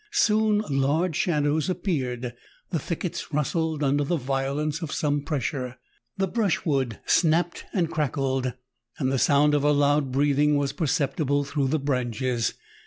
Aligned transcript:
Soon 0.13 0.63
large 0.67 1.15
shadows 1.15 1.69
appeared: 1.69 2.33
the 2.71 2.79
thickets 2.79 3.31
rustled 3.31 3.83
under 3.83 4.03
the 4.03 4.15
violence 4.17 4.81
of 4.81 4.91
some 4.91 5.21
pressure; 5.21 5.77
the 6.17 6.27
brushwood 6.27 6.97
snapped 7.05 7.65
and 7.71 7.91
crackled, 7.91 8.53
and 8.97 9.11
the 9.11 9.19
sound 9.19 9.53
of 9.53 9.63
a 9.63 9.71
loud 9.71 10.11
breathing 10.11 10.57
was 10.57 10.73
perceptible 10.73 11.43
through 11.43 11.67
the 11.67 11.77
branches. 11.77 12.55